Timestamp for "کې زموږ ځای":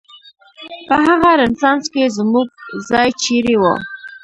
1.93-3.09